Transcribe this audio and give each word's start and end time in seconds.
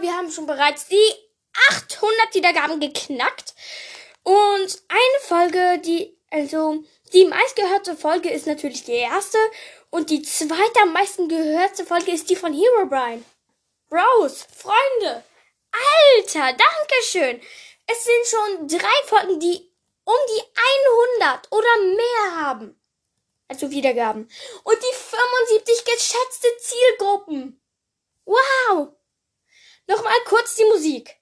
Wir 0.00 0.16
haben 0.16 0.30
schon 0.30 0.46
bereits 0.46 0.88
die 0.88 1.12
800 1.70 2.34
Wiedergaben 2.34 2.80
geknackt. 2.80 3.54
Und 4.22 4.82
eine 4.88 5.20
Folge, 5.22 5.80
die, 5.84 6.16
also, 6.30 6.82
die 7.12 7.24
meistgehörte 7.24 7.96
Folge 7.96 8.30
ist 8.30 8.46
natürlich 8.46 8.84
die 8.84 8.92
erste. 8.92 9.38
Und 9.90 10.10
die 10.10 10.22
zweite 10.22 10.80
am 10.82 10.92
meisten 10.92 11.28
gehörte 11.28 11.84
Folge 11.84 12.12
ist 12.12 12.30
die 12.30 12.36
von 12.36 12.52
Hero 12.52 12.86
Brian. 12.86 13.24
Bros, 13.88 14.46
Freunde, 14.56 15.24
Alter, 15.72 16.56
Dankeschön. 16.56 17.40
Es 17.86 18.04
sind 18.04 18.26
schon 18.26 18.68
drei 18.68 19.06
Folgen, 19.06 19.40
die 19.40 19.68
um 20.04 20.14
die 20.28 20.42
100 21.22 21.50
oder 21.50 21.76
mehr 21.96 22.36
haben. 22.36 22.80
Also 23.48 23.70
Wiedergaben. 23.70 24.30
Und 24.62 24.76
die 24.76 24.94
75 24.94 25.84
geschätzte 25.84 26.48
Zielgruppen. 26.58 27.60
Wow. 28.24 28.92
Nochmal 29.90 30.14
kurz 30.24 30.54
die 30.54 30.64
Musik. 30.66 31.16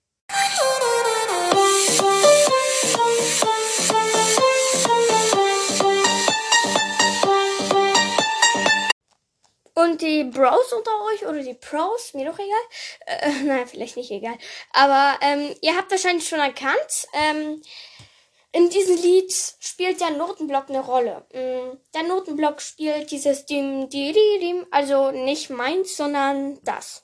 Und 9.73 10.03
die 10.03 10.25
Bros 10.25 10.73
unter 10.75 10.91
euch 11.07 11.25
oder 11.25 11.43
die 11.43 11.55
Pros, 11.55 12.13
mir 12.13 12.27
doch 12.31 12.39
egal. 12.39 12.61
Äh, 13.07 13.31
naja, 13.45 13.65
vielleicht 13.65 13.97
nicht 13.97 14.11
egal. 14.11 14.37
Aber 14.75 15.19
ähm, 15.23 15.57
ihr 15.63 15.75
habt 15.75 15.91
wahrscheinlich 15.91 16.29
schon 16.29 16.41
erkannt, 16.41 17.07
ähm, 17.15 17.63
in 18.53 18.71
diesem 18.71 18.97
Lied 18.97 19.33
spielt 19.61 20.01
der 20.01 20.11
Notenblock 20.11 20.71
eine 20.71 20.81
Rolle. 20.81 21.27
Mm, 21.33 21.77
der 21.95 22.03
Notenblock 22.05 22.61
spielt 22.61 23.11
dieses 23.11 23.45
Dim, 23.47 23.89
Di, 23.91 24.13
Di, 24.13 24.39
Dim, 24.41 24.67
also 24.71 25.11
nicht 25.11 25.51
meins, 25.51 25.97
sondern 25.97 26.59
das. 26.65 27.03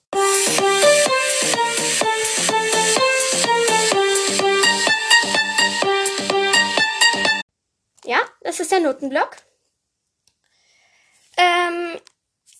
Ja, 8.07 8.21
das 8.41 8.61
ist 8.61 8.73
der 8.73 8.81
Notenblock. 8.81 9.37
Ähm, 11.37 12.01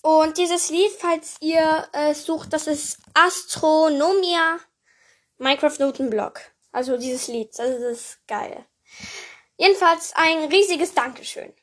und 0.01 0.37
dieses 0.37 0.69
Lied, 0.69 0.91
falls 0.99 1.37
ihr 1.39 1.87
äh, 1.93 2.13
sucht, 2.13 2.53
das 2.53 2.67
ist 2.67 2.99
Astronomia 3.13 4.59
Minecraft 5.37 5.79
Notenblock. 5.79 6.39
Also 6.71 6.97
dieses 6.97 7.27
Lied, 7.27 7.49
das 7.57 7.69
ist 7.69 8.27
geil. 8.27 8.65
Jedenfalls 9.57 10.11
ein 10.15 10.45
riesiges 10.45 10.93
Dankeschön. 10.93 11.53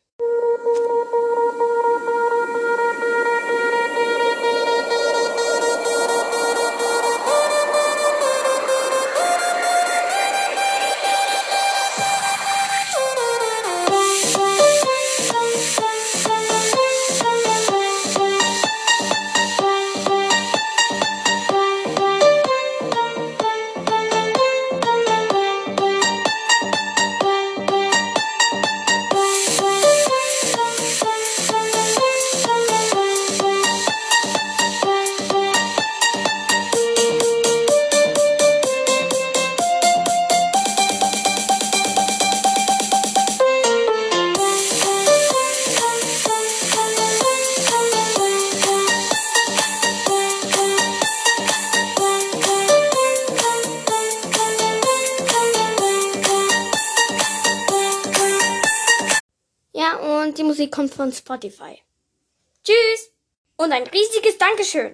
Und 60.23 60.39
die 60.39 60.45
Musik 60.45 60.73
kommt 60.73 60.95
von 60.95 61.13
Spotify. 61.13 61.79
Tschüss 62.65 63.13
und 63.57 63.73
ein 63.73 63.87
riesiges 63.87 64.39
Dankeschön. 64.39 64.91